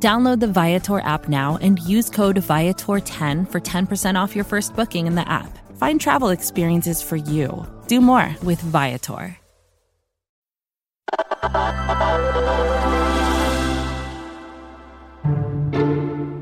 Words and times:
Download 0.00 0.38
the 0.38 0.46
Viator 0.46 1.00
app 1.00 1.28
now 1.28 1.58
and 1.60 1.80
use 1.80 2.08
code 2.08 2.36
Viator10 2.36 3.50
for 3.50 3.60
10% 3.60 4.14
off 4.20 4.36
your 4.36 4.44
first 4.44 4.76
booking 4.76 5.08
in 5.08 5.16
the 5.16 5.28
app. 5.28 5.58
Find 5.76 6.00
travel 6.00 6.28
experiences 6.28 7.02
for 7.02 7.16
you. 7.16 7.66
Do 7.88 8.00
more 8.00 8.36
with 8.44 8.60
Viator. 8.60 9.36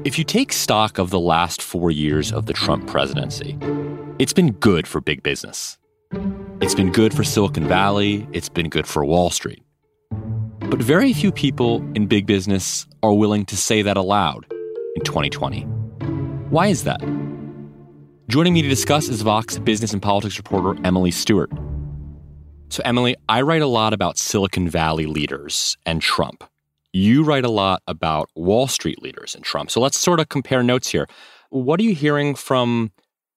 If 0.04 0.18
you 0.18 0.24
take 0.24 0.52
stock 0.52 0.98
of 0.98 1.10
the 1.10 1.18
last 1.18 1.60
four 1.60 1.90
years 1.90 2.32
of 2.32 2.46
the 2.46 2.52
Trump 2.52 2.86
presidency, 2.86 3.58
it's 4.18 4.32
been 4.32 4.52
good 4.52 4.86
for 4.86 5.00
big 5.00 5.22
business. 5.22 5.78
It's 6.60 6.74
been 6.74 6.92
good 6.92 7.12
for 7.12 7.24
Silicon 7.24 7.66
Valley, 7.66 8.28
it's 8.32 8.48
been 8.48 8.68
good 8.68 8.86
for 8.86 9.04
Wall 9.04 9.30
Street. 9.30 9.65
But 10.68 10.82
very 10.82 11.12
few 11.12 11.30
people 11.30 11.76
in 11.94 12.06
big 12.08 12.26
business 12.26 12.88
are 13.00 13.14
willing 13.14 13.44
to 13.46 13.56
say 13.56 13.82
that 13.82 13.96
aloud 13.96 14.46
in 14.96 15.02
2020. 15.04 15.62
Why 16.50 16.66
is 16.66 16.82
that? 16.82 17.00
Joining 18.28 18.52
me 18.52 18.62
to 18.62 18.68
discuss 18.68 19.08
is 19.08 19.22
Vox 19.22 19.58
business 19.58 19.92
and 19.92 20.02
politics 20.02 20.36
reporter 20.36 20.76
Emily 20.84 21.12
Stewart. 21.12 21.52
So, 22.68 22.82
Emily, 22.84 23.14
I 23.28 23.42
write 23.42 23.62
a 23.62 23.68
lot 23.68 23.92
about 23.92 24.18
Silicon 24.18 24.68
Valley 24.68 25.06
leaders 25.06 25.76
and 25.86 26.02
Trump. 26.02 26.42
You 26.92 27.22
write 27.22 27.44
a 27.44 27.50
lot 27.50 27.80
about 27.86 28.28
Wall 28.34 28.66
Street 28.66 29.00
leaders 29.00 29.36
and 29.36 29.44
Trump. 29.44 29.70
So, 29.70 29.80
let's 29.80 29.96
sort 29.96 30.18
of 30.18 30.28
compare 30.30 30.64
notes 30.64 30.88
here. 30.88 31.06
What 31.50 31.78
are 31.78 31.84
you 31.84 31.94
hearing 31.94 32.34
from 32.34 32.90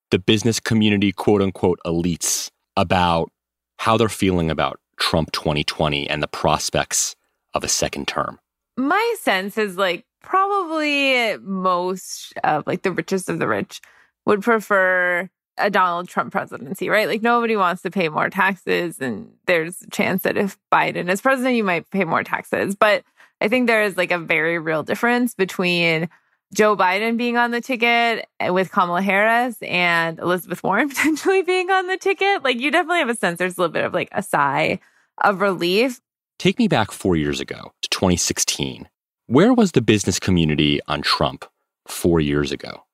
the 0.09 0.17
business 0.17 0.59
community, 0.59 1.11
quote 1.11 1.43
unquote, 1.43 1.79
elites 1.85 2.49
about 2.75 3.31
how 3.77 3.97
they're 3.97 4.09
feeling 4.09 4.49
about 4.49 4.79
Trump 4.97 5.31
2020 5.31 6.09
and 6.09 6.23
the 6.23 6.27
prospects 6.27 7.15
of 7.53 7.63
a 7.63 7.67
second 7.67 8.07
term? 8.07 8.39
My 8.77 9.15
sense 9.21 9.57
is 9.57 9.77
like 9.77 10.05
probably 10.21 11.37
most 11.37 12.33
of 12.43 12.65
like 12.67 12.83
the 12.83 12.91
richest 12.91 13.29
of 13.29 13.39
the 13.39 13.47
rich 13.47 13.81
would 14.25 14.41
prefer 14.41 15.29
a 15.57 15.69
Donald 15.69 16.07
Trump 16.07 16.31
presidency, 16.31 16.89
right? 16.89 17.07
Like 17.07 17.21
nobody 17.21 17.55
wants 17.55 17.81
to 17.81 17.91
pay 17.91 18.09
more 18.09 18.29
taxes 18.29 18.99
and 18.99 19.31
there's 19.45 19.81
a 19.81 19.89
chance 19.89 20.23
that 20.23 20.37
if 20.37 20.57
Biden 20.71 21.09
is 21.09 21.21
president 21.21 21.55
you 21.55 21.63
might 21.63 21.89
pay 21.89 22.05
more 22.05 22.23
taxes. 22.23 22.75
But 22.75 23.03
I 23.41 23.47
think 23.47 23.67
there 23.67 23.83
is 23.83 23.97
like 23.97 24.11
a 24.11 24.17
very 24.17 24.59
real 24.59 24.83
difference 24.83 25.33
between 25.33 26.09
Joe 26.53 26.75
Biden 26.75 27.17
being 27.17 27.37
on 27.37 27.51
the 27.51 27.61
ticket 27.61 28.27
with 28.49 28.71
Kamala 28.71 29.01
Harris 29.01 29.57
and 29.61 30.17
Elizabeth 30.19 30.63
Warren 30.63 30.89
potentially 30.89 31.43
being 31.43 31.69
on 31.69 31.87
the 31.87 31.97
ticket. 31.97 32.43
Like 32.43 32.59
you 32.59 32.71
definitely 32.71 32.99
have 32.99 33.09
a 33.09 33.15
sense 33.15 33.37
there's 33.37 33.57
a 33.57 33.61
little 33.61 33.73
bit 33.73 33.85
of 33.85 33.93
like 33.93 34.09
a 34.11 34.23
sigh 34.23 34.79
of 35.19 35.41
relief. 35.41 36.01
Take 36.39 36.57
me 36.57 36.69
back 36.69 36.93
four 36.93 37.17
years 37.17 37.41
ago 37.41 37.73
to 37.81 37.89
2016. 37.89 38.87
Where 39.27 39.53
was 39.53 39.73
the 39.73 39.81
business 39.81 40.19
community 40.19 40.79
on 40.87 41.01
Trump 41.01 41.43
four 41.85 42.21
years 42.21 42.53
ago? 42.53 42.85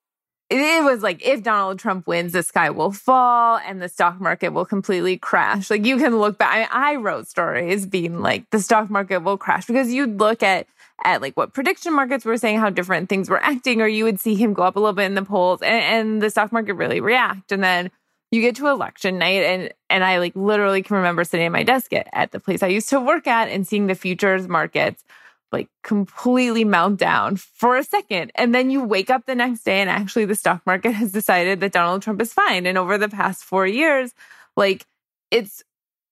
It 0.49 0.83
was 0.83 1.03
like 1.03 1.23
if 1.23 1.43
Donald 1.43 1.77
Trump 1.77 2.07
wins, 2.07 2.33
the 2.33 2.41
sky 2.41 2.71
will 2.71 2.91
fall 2.91 3.59
and 3.63 3.79
the 3.79 3.88
stock 3.88 4.19
market 4.19 4.49
will 4.49 4.66
completely 4.66 5.17
crash. 5.17 5.69
Like 5.69 5.85
you 5.85 5.97
can 5.97 6.17
look 6.17 6.39
back. 6.39 6.53
I, 6.53 6.57
mean, 6.57 6.67
I 6.71 6.95
wrote 6.95 7.27
stories 7.27 7.85
being 7.85 8.19
like 8.19 8.49
the 8.49 8.59
stock 8.59 8.89
market 8.89 9.19
will 9.19 9.38
crash 9.38 9.67
because 9.67 9.94
you'd 9.94 10.19
look 10.19 10.41
at 10.41 10.66
at 11.03 11.22
like 11.22 11.38
what 11.38 11.53
prediction 11.53 11.94
markets 11.94 12.25
were 12.25 12.38
saying, 12.38 12.57
how 12.57 12.72
different 12.72 13.09
things 13.09 13.29
were 13.29 13.44
acting, 13.44 13.79
or 13.79 13.88
you 13.88 14.05
would 14.05 14.19
see 14.19 14.34
him 14.34 14.53
go 14.53 14.63
up 14.63 14.75
a 14.75 14.79
little 14.79 14.94
bit 14.94 15.05
in 15.05 15.13
the 15.13 15.22
polls 15.22 15.61
and, 15.61 15.84
and 15.84 16.22
the 16.22 16.31
stock 16.31 16.51
market 16.51 16.73
really 16.73 17.00
react. 17.00 17.51
And 17.51 17.63
then 17.63 17.91
you 18.31 18.41
get 18.41 18.56
to 18.58 18.68
election 18.68 19.18
night 19.18 19.44
and 19.44 19.74
and 19.90 20.03
I 20.03 20.18
like 20.19 20.36
literally 20.36 20.81
can 20.81 20.97
remember 20.97 21.24
sitting 21.24 21.46
at 21.46 21.52
my 21.52 21.63
desk 21.63 21.94
at, 21.94 22.08
at 22.13 22.31
the 22.31 22.40
place 22.40 22.63
I 22.63 22.68
used 22.68 22.90
to 22.90 23.00
work 23.00 23.28
at 23.28 23.50
and 23.50 23.66
seeing 23.66 23.88
the 23.88 23.96
futures 23.96 24.47
markets 24.47 25.03
like 25.52 25.69
completely 25.84 26.66
melt 26.66 26.97
down 26.97 27.38
for 27.38 27.78
a 27.78 27.84
second. 27.84 28.31
And 28.35 28.53
then 28.53 28.69
you 28.69 28.84
wake 28.84 29.09
up 29.09 29.25
the 29.25 29.35
next 29.35 29.64
day 29.64 29.80
and 29.80 29.90
actually 29.90 30.25
the 30.25 30.35
stock 30.35 30.62
market 30.66 30.91
has 30.91 31.12
decided 31.12 31.62
that 31.62 31.72
Donald 31.72 32.02
Trump 32.02 32.22
is 32.22 32.34
fine. 32.34 32.66
And 32.66 32.78
over 32.78 32.97
the 32.97 33.08
past 33.08 33.44
four 33.44 33.66
years, 33.66 34.14
like 34.58 34.85
it's 35.31 35.64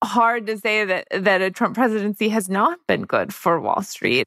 hard 0.03 0.47
to 0.47 0.57
say 0.57 0.85
that 0.85 1.07
that 1.11 1.41
a 1.41 1.51
Trump 1.51 1.75
presidency 1.75 2.29
has 2.29 2.49
not 2.49 2.79
been 2.87 3.03
good 3.03 3.33
for 3.33 3.59
Wall 3.59 3.81
Street. 3.81 4.25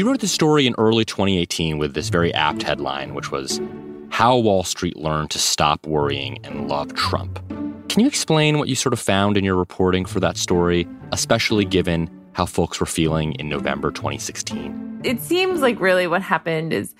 She 0.00 0.04
wrote 0.04 0.20
the 0.20 0.28
story 0.28 0.66
in 0.66 0.74
early 0.78 1.04
2018 1.04 1.76
with 1.76 1.92
this 1.92 2.08
very 2.08 2.32
apt 2.32 2.62
headline, 2.62 3.12
which 3.12 3.30
was 3.30 3.60
How 4.08 4.38
Wall 4.38 4.64
Street 4.64 4.96
Learned 4.96 5.28
to 5.32 5.38
Stop 5.38 5.86
Worrying 5.86 6.38
and 6.42 6.68
Love 6.68 6.94
Trump. 6.94 7.38
Can 7.90 8.00
you 8.00 8.06
explain 8.06 8.58
what 8.58 8.66
you 8.66 8.74
sort 8.74 8.94
of 8.94 8.98
found 8.98 9.36
in 9.36 9.44
your 9.44 9.56
reporting 9.56 10.06
for 10.06 10.18
that 10.20 10.38
story, 10.38 10.88
especially 11.12 11.66
given 11.66 12.08
how 12.32 12.46
folks 12.46 12.80
were 12.80 12.86
feeling 12.86 13.34
in 13.34 13.50
November 13.50 13.90
2016? 13.90 15.02
It 15.04 15.20
seems 15.20 15.60
like 15.60 15.78
really 15.78 16.06
what 16.06 16.22
happened 16.22 16.72
is 16.72 16.94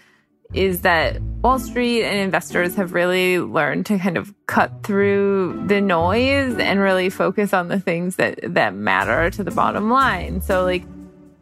is 0.53 0.83
that 0.83 1.22
Wall 1.43 1.59
Street 1.59 2.05
and 2.05 2.19
investors 2.19 2.75
have 2.75 2.93
really 2.93 3.39
learned 3.39 3.87
to 3.87 3.99
kind 3.99 4.19
of 4.19 4.34
cut 4.47 4.83
through 4.83 5.62
the 5.69 5.81
noise 5.81 6.59
and 6.59 6.81
really 6.81 7.09
focus 7.09 7.55
on 7.55 7.69
the 7.69 7.81
things 7.81 8.16
that 8.16 8.41
that 8.43 8.75
matter 8.75 9.31
to 9.31 9.43
the 9.43 9.53
bottom 9.53 9.91
line. 9.91 10.43
So 10.43 10.65
like 10.65 10.83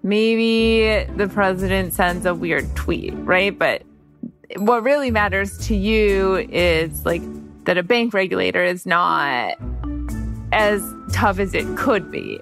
maybe 0.09 1.05
the 1.17 1.29
president 1.29 1.93
sends 1.93 2.25
a 2.25 2.35
weird 2.35 2.75
tweet, 2.75 3.15
right? 3.19 3.57
But 3.57 3.83
what 4.57 4.83
really 4.83 5.11
matters 5.11 5.59
to 5.67 5.77
you 5.77 6.37
is 6.51 7.05
like 7.05 7.23
that 7.65 7.77
a 7.77 7.83
bank 7.83 8.15
regulator 8.15 8.65
is 8.65 8.87
not 8.87 9.57
as 10.53 10.83
tough 11.13 11.39
as 11.39 11.55
it 11.55 11.67
could 11.77 12.11
be. 12.11 12.41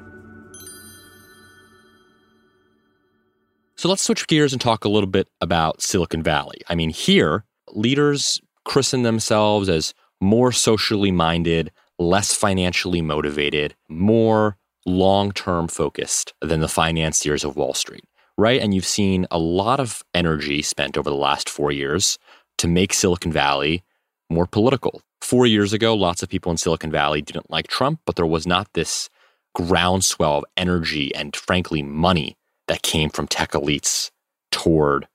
So 3.75 3.88
let's 3.88 4.03
switch 4.03 4.26
gears 4.26 4.53
and 4.53 4.60
talk 4.60 4.84
a 4.84 4.88
little 4.88 5.09
bit 5.09 5.28
about 5.41 5.82
Silicon 5.82 6.22
Valley. 6.22 6.59
I 6.69 6.75
mean, 6.75 6.91
here, 6.91 7.44
leaders 7.72 8.41
christen 8.65 9.03
themselves 9.03 9.69
as 9.69 9.93
more 10.21 10.50
socially 10.50 11.10
minded, 11.10 11.72
less 11.99 12.34
financially 12.34 13.03
motivated, 13.03 13.75
more 13.88 14.56
long 14.87 15.33
term 15.33 15.69
focused 15.69 16.33
than 16.41 16.61
the 16.61 16.69
financiers 16.69 17.45
of 17.45 17.57
Wall 17.57 17.75
Street, 17.75 18.05
right? 18.39 18.61
And 18.61 18.73
you've 18.73 18.87
seen 18.87 19.27
a 19.31 19.39
lot 19.39 19.81
of 19.81 20.03
energy 20.15 20.63
spent 20.63 20.97
over 20.97 21.11
the 21.11 21.17
last 21.17 21.51
four 21.51 21.73
years 21.73 22.19
to 22.59 22.69
make 22.69 22.95
Silicon 22.95 23.33
Valley 23.33 23.83
more 24.31 24.47
political. 24.47 25.03
Four 25.21 25.47
years 25.47 25.73
ago, 25.73 25.95
lots 25.95 26.23
of 26.23 26.29
people 26.29 26.53
in 26.53 26.59
Silicon 26.59 26.91
Valley 26.91 27.21
didn't 27.21 27.51
like 27.51 27.67
Trump, 27.67 28.01
but 28.07 28.17
there 28.17 28.27
was 28.27 28.47
not 28.47 28.73
this 28.75 29.11
groundswell 29.55 30.39
of 30.39 30.45
energy 30.57 31.15
and, 31.15 31.35
frankly, 31.35 31.83
money 31.83 32.37
that 32.69 32.83
came 32.83 33.11
from 33.11 33.27
tech 33.27 33.53
elites 33.53 34.11
toward 34.51 35.09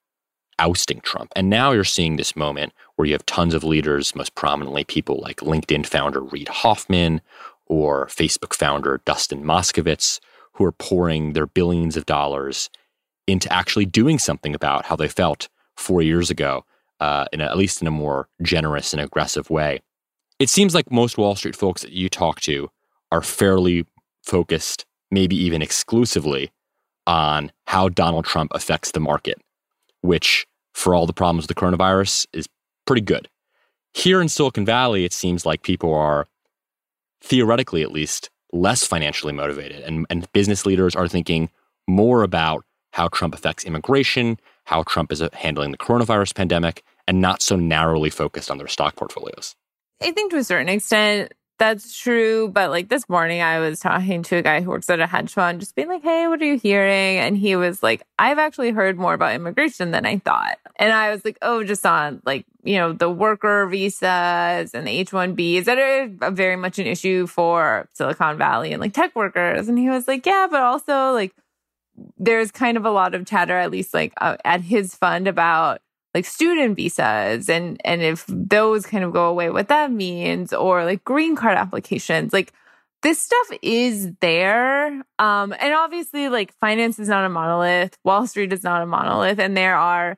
ousting 0.60 1.02
Trump. 1.02 1.32
And 1.36 1.50
now 1.50 1.72
you're 1.72 1.84
seeing 1.84 2.16
this 2.16 2.36
moment 2.36 2.74
where 2.96 3.06
you 3.06 3.14
have 3.14 3.26
tons 3.26 3.54
of 3.54 3.64
leaders, 3.64 4.16
most 4.16 4.36
prominently 4.36 4.84
people 4.84 5.20
like 5.20 5.38
LinkedIn 5.38 5.86
founder 5.86 6.22
Reid 6.22 6.50
Hoffman 6.50 7.22
or 7.72 8.06
Facebook 8.08 8.54
founder 8.54 9.02
Dustin 9.06 9.44
Moskovitz, 9.44 10.20
who 10.52 10.66
are 10.66 10.74
pouring 10.74 11.32
their 11.32 11.48
billions 11.48 11.96
of 11.96 12.06
dollars 12.06 12.70
into 13.28 13.52
actually 13.52 13.86
doing 13.86 14.20
something 14.20 14.54
about 14.54 14.86
how 14.86 14.98
they 14.98 15.08
felt 15.08 15.48
four 15.78 16.02
years 16.02 16.30
ago, 16.30 16.66
uh, 17.00 17.26
in 17.32 17.40
a, 17.40 17.46
at 17.46 17.56
least 17.56 17.82
in 17.82 17.88
a 17.88 17.92
more 17.92 18.28
generous 18.42 18.92
and 18.92 19.02
aggressive 19.02 19.50
way. 19.50 19.80
It 20.38 20.50
seems 20.50 20.76
like 20.76 20.92
most 20.92 21.18
Wall 21.18 21.34
Street 21.36 21.56
folks 21.56 21.82
that 21.82 21.94
you 21.94 22.10
talk 22.10 22.42
to 22.42 22.70
are 23.10 23.22
fairly 23.22 23.86
focused, 24.22 24.86
maybe 25.10 25.38
even 25.38 25.62
exclusively, 25.62 26.52
on 27.08 27.54
how 27.68 27.88
Donald 27.88 28.26
Trump 28.26 28.52
affects 28.54 28.92
the 28.92 29.00
market, 29.00 29.42
which, 30.02 30.46
for 30.74 30.94
all 30.94 31.06
the 31.06 31.14
problems 31.14 31.48
with 31.48 31.56
the 31.56 31.62
coronavirus, 31.62 32.28
is 32.34 32.50
pretty 32.86 33.02
good. 33.02 33.30
Here 33.94 34.22
in 34.22 34.28
Silicon 34.28 34.66
Valley, 34.66 35.06
it 35.06 35.14
seems 35.14 35.46
like 35.46 35.64
people 35.64 35.94
are 35.94 36.28
theoretically 37.24 37.82
at 37.82 37.92
least, 37.92 38.30
less 38.52 38.86
financially 38.86 39.34
motivated. 39.34 39.82
And, 39.82 40.06
and 40.10 40.32
business 40.34 40.66
leaders 40.66 40.96
are 40.96 41.08
thinking 41.08 41.50
more 41.88 42.24
about 42.24 42.66
how 42.92 43.08
Trump 43.08 43.34
affects 43.34 43.64
immigration, 43.64 44.40
how 44.66 44.84
Trump 44.84 45.12
is 45.12 45.22
uh, 45.22 45.30
handling 45.34 45.72
the 45.72 45.78
coronavirus 45.78 46.36
pandemic, 46.36 46.84
and 47.08 47.22
not 47.22 47.42
so 47.42 47.56
narrowly 47.56 48.10
focused 48.10 48.52
on 48.52 48.58
their 48.58 48.68
stock 48.68 48.96
portfolios. 48.96 49.56
I 50.02 50.12
think 50.12 50.32
to 50.32 50.38
a 50.38 50.44
certain 50.44 50.70
extent, 50.70 51.32
that's 51.62 51.96
true. 51.96 52.50
But 52.50 52.72
like 52.72 52.90
this 52.90 53.08
morning, 53.08 53.44
I 53.44 53.60
was 53.60 53.80
talking 53.80 54.24
to 54.24 54.38
a 54.38 54.42
guy 54.42 54.62
who 54.62 54.72
works 54.72 54.90
at 54.90 55.00
a 55.00 55.06
hedge 55.06 55.32
fund, 55.32 55.60
just 55.60 55.76
being 55.76 55.90
like, 55.90 56.02
hey, 56.02 56.28
what 56.28 56.42
are 56.42 56.46
you 56.46 56.58
hearing? 56.58 57.20
And 57.20 57.38
he 57.38 57.56
was 57.56 57.84
like, 57.84 58.02
I've 58.18 58.40
actually 58.40 58.72
heard 58.72 58.98
more 58.98 59.14
about 59.14 59.36
immigration 59.36 59.92
than 59.92 60.04
I 60.04 60.18
thought. 60.18 60.58
And 60.78 60.92
I 60.92 61.12
was 61.12 61.24
like, 61.24 61.38
oh, 61.44 61.64
just 61.64 61.86
on 61.86 62.20
like, 62.26 62.48
you 62.64 62.78
know, 62.78 62.94
the 62.94 63.12
worker 63.12 63.68
visas 63.68 64.74
and 64.74 64.88
the 64.88 64.90
H 64.90 65.12
1Bs 65.12 65.66
that 65.66 65.78
are 65.78 66.32
very 66.32 66.56
much 66.56 66.80
an 66.80 66.88
issue 66.88 67.28
for 67.28 67.88
Silicon 67.94 68.40
Valley 68.40 68.74
and 68.74 68.82
like 68.82 68.94
tech 68.94 69.16
workers. 69.16 69.70
And 69.70 69.78
he 69.78 69.88
was 69.88 70.08
like, 70.08 70.26
yeah, 70.26 70.48
but 70.50 70.62
also 70.62 71.12
like, 71.12 71.36
there's 72.18 72.50
kind 72.50 72.76
of 72.76 72.86
a 72.86 72.92
lot 72.92 73.14
of 73.14 73.28
chatter, 73.28 73.56
at 73.56 73.70
least 73.70 73.94
like 73.94 74.14
uh, 74.20 74.38
at 74.44 74.62
his 74.62 74.96
fund, 74.96 75.28
about 75.28 75.80
like 76.14 76.26
student 76.26 76.76
visas 76.76 77.50
and 77.50 77.80
and 77.86 78.02
if 78.02 78.26
those 78.28 78.86
kind 78.86 79.04
of 79.04 79.14
go 79.14 79.30
away 79.30 79.50
what 79.50 79.68
that 79.70 79.92
means 79.92 80.54
or 80.54 80.84
like 80.84 81.04
green 81.04 81.36
card 81.36 81.58
applications 81.58 82.34
like 82.34 82.54
this 83.02 83.20
stuff 83.20 83.48
is 83.62 84.12
there 84.20 84.88
um 85.20 85.54
and 85.60 85.74
obviously 85.74 86.30
like 86.30 86.54
finance 86.60 87.00
is 87.00 87.08
not 87.08 87.26
a 87.26 87.30
monolith 87.30 87.98
wall 88.04 88.28
street 88.28 88.54
is 88.54 88.64
not 88.64 88.82
a 88.82 88.86
monolith 88.86 89.40
and 89.40 89.56
there 89.56 89.76
are 89.76 90.18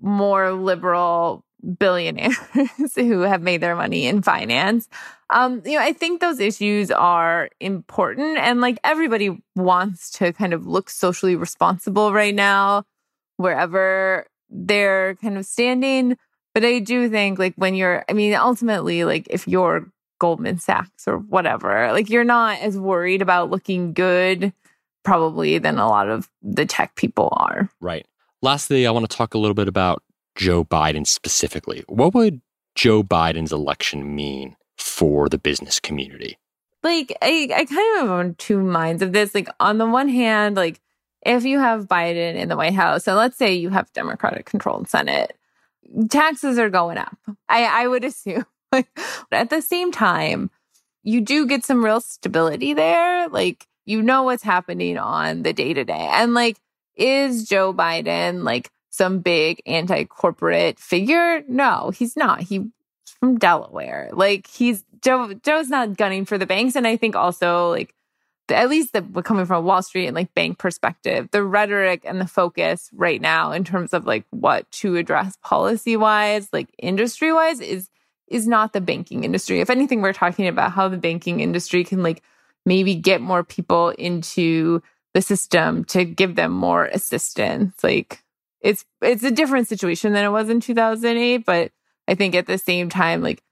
more 0.00 0.52
liberal 0.52 1.44
billionaires 1.78 2.36
who 2.94 3.20
have 3.20 3.40
made 3.40 3.60
their 3.62 3.74
money 3.74 4.06
in 4.06 4.20
finance. 4.20 4.86
Um 5.30 5.62
you 5.64 5.78
know 5.78 5.80
i 5.82 5.92
think 5.92 6.20
those 6.20 6.38
issues 6.38 6.90
are 6.90 7.48
important 7.58 8.38
and 8.38 8.60
like 8.60 8.78
everybody 8.84 9.42
wants 9.56 10.10
to 10.12 10.32
kind 10.32 10.52
of 10.52 10.66
look 10.66 10.90
socially 10.90 11.34
responsible 11.34 12.12
right 12.12 12.34
now 12.34 12.84
wherever 13.38 14.26
they're 14.50 15.16
kind 15.16 15.38
of 15.38 15.46
standing. 15.46 16.16
But 16.54 16.64
I 16.64 16.78
do 16.78 17.08
think 17.08 17.38
like 17.38 17.54
when 17.56 17.74
you're, 17.74 18.04
I 18.08 18.12
mean, 18.12 18.34
ultimately, 18.34 19.04
like 19.04 19.26
if 19.30 19.48
you're 19.48 19.90
Goldman 20.20 20.58
Sachs 20.58 21.08
or 21.08 21.18
whatever, 21.18 21.92
like 21.92 22.08
you're 22.10 22.24
not 22.24 22.60
as 22.60 22.78
worried 22.78 23.22
about 23.22 23.50
looking 23.50 23.92
good 23.92 24.52
probably 25.02 25.58
than 25.58 25.78
a 25.78 25.88
lot 25.88 26.08
of 26.08 26.30
the 26.42 26.64
tech 26.64 26.94
people 26.94 27.28
are. 27.36 27.68
Right. 27.80 28.06
Lastly, 28.40 28.86
I 28.86 28.90
want 28.90 29.08
to 29.08 29.16
talk 29.16 29.34
a 29.34 29.38
little 29.38 29.54
bit 29.54 29.68
about 29.68 30.02
Joe 30.36 30.64
Biden 30.64 31.06
specifically. 31.06 31.84
What 31.88 32.14
would 32.14 32.40
Joe 32.74 33.02
Biden's 33.02 33.52
election 33.52 34.14
mean 34.14 34.56
for 34.76 35.28
the 35.28 35.38
business 35.38 35.80
community? 35.80 36.38
Like, 36.82 37.16
I, 37.22 37.48
I 37.54 37.64
kind 37.64 37.98
of 37.98 38.04
am 38.04 38.10
on 38.10 38.34
two 38.34 38.60
minds 38.60 39.02
of 39.02 39.12
this. 39.12 39.34
Like, 39.34 39.48
on 39.60 39.78
the 39.78 39.86
one 39.86 40.08
hand, 40.08 40.56
like, 40.56 40.80
if 41.24 41.44
you 41.44 41.58
have 41.58 41.86
Biden 41.86 42.34
in 42.34 42.48
the 42.48 42.56
White 42.56 42.74
House, 42.74 43.06
and 43.06 43.16
let's 43.16 43.36
say 43.36 43.54
you 43.54 43.70
have 43.70 43.92
Democratic 43.92 44.46
controlled 44.46 44.88
Senate, 44.88 45.36
taxes 46.10 46.58
are 46.58 46.70
going 46.70 46.98
up. 46.98 47.16
I, 47.48 47.64
I 47.64 47.88
would 47.88 48.04
assume. 48.04 48.46
but 48.70 48.86
at 49.30 49.50
the 49.50 49.62
same 49.62 49.92
time, 49.92 50.50
you 51.02 51.20
do 51.20 51.46
get 51.46 51.64
some 51.64 51.84
real 51.84 52.00
stability 52.00 52.74
there. 52.74 53.28
Like, 53.28 53.66
you 53.84 54.02
know 54.02 54.22
what's 54.24 54.42
happening 54.42 54.98
on 54.98 55.42
the 55.42 55.52
day 55.52 55.74
to 55.74 55.84
day. 55.84 56.08
And 56.12 56.34
like, 56.34 56.58
is 56.96 57.46
Joe 57.48 57.72
Biden 57.72 58.42
like 58.42 58.70
some 58.90 59.20
big 59.20 59.62
anti 59.66 60.04
corporate 60.04 60.78
figure? 60.78 61.42
No, 61.48 61.90
he's 61.94 62.16
not. 62.16 62.40
He's 62.42 62.62
from 63.20 63.38
Delaware. 63.38 64.10
Like, 64.12 64.46
he's 64.46 64.84
Joe, 65.02 65.34
Joe's 65.34 65.68
not 65.68 65.96
gunning 65.96 66.24
for 66.24 66.38
the 66.38 66.46
banks. 66.46 66.76
And 66.76 66.86
I 66.86 66.96
think 66.96 67.14
also, 67.14 67.70
like, 67.70 67.94
at 68.48 68.68
least 68.68 68.92
the 68.92 69.02
coming 69.22 69.46
from 69.46 69.64
a 69.64 69.66
Wall 69.66 69.82
Street 69.82 70.06
and 70.06 70.14
like 70.14 70.34
bank 70.34 70.58
perspective, 70.58 71.28
the 71.30 71.42
rhetoric 71.42 72.02
and 72.04 72.20
the 72.20 72.26
focus 72.26 72.90
right 72.92 73.20
now 73.20 73.52
in 73.52 73.64
terms 73.64 73.92
of 73.92 74.06
like 74.06 74.24
what 74.30 74.70
to 74.72 74.96
address 74.96 75.38
policy 75.42 75.96
wise, 75.96 76.48
like 76.52 76.68
industry 76.78 77.32
wise, 77.32 77.60
is 77.60 77.88
is 78.28 78.46
not 78.46 78.72
the 78.72 78.80
banking 78.80 79.24
industry. 79.24 79.60
If 79.60 79.70
anything, 79.70 80.00
we're 80.00 80.12
talking 80.12 80.48
about 80.48 80.72
how 80.72 80.88
the 80.88 80.96
banking 80.96 81.40
industry 81.40 81.84
can 81.84 82.02
like 82.02 82.22
maybe 82.66 82.94
get 82.94 83.20
more 83.20 83.44
people 83.44 83.90
into 83.90 84.82
the 85.12 85.22
system 85.22 85.84
to 85.84 86.04
give 86.04 86.34
them 86.34 86.52
more 86.52 86.86
assistance. 86.86 87.82
Like 87.82 88.22
it's 88.60 88.84
it's 89.00 89.22
a 89.22 89.30
different 89.30 89.68
situation 89.68 90.12
than 90.12 90.24
it 90.24 90.30
was 90.30 90.48
in 90.48 90.60
2008, 90.60 91.44
but 91.44 91.70
I 92.08 92.14
think 92.14 92.34
at 92.34 92.46
the 92.46 92.58
same 92.58 92.88
time, 92.88 93.22
like 93.22 93.42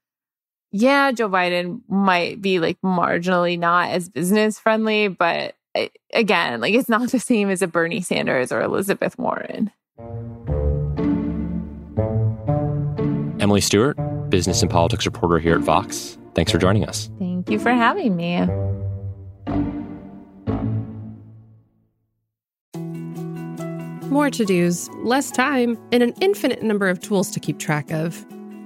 yeah, 0.72 1.12
Joe 1.12 1.28
Biden 1.28 1.82
might 1.88 2.40
be 2.40 2.58
like 2.58 2.80
marginally 2.80 3.58
not 3.58 3.90
as 3.90 4.08
business 4.08 4.58
friendly, 4.58 5.08
but 5.08 5.54
eh, 5.74 5.88
again, 6.14 6.60
like 6.60 6.74
it's 6.74 6.88
not 6.88 7.10
the 7.10 7.20
same 7.20 7.50
as 7.50 7.60
a 7.60 7.66
Bernie 7.66 8.00
Sanders 8.00 8.50
or 8.50 8.62
Elizabeth 8.62 9.18
Warren. 9.18 9.70
Emily 13.38 13.60
Stewart, 13.60 13.98
business 14.30 14.62
and 14.62 14.70
politics 14.70 15.04
reporter 15.04 15.38
here 15.38 15.56
at 15.56 15.60
Vox. 15.60 16.16
Thanks 16.34 16.50
for 16.50 16.58
joining 16.58 16.86
us. 16.86 17.10
Thank 17.18 17.50
you 17.50 17.58
for 17.58 17.72
having 17.72 18.16
me. 18.16 18.46
More 24.08 24.30
to 24.30 24.44
dos, 24.44 24.88
less 25.04 25.30
time, 25.30 25.78
and 25.90 26.02
an 26.02 26.14
infinite 26.20 26.62
number 26.62 26.88
of 26.88 27.00
tools 27.00 27.30
to 27.30 27.40
keep 27.40 27.58
track 27.58 27.90
of. 27.90 28.24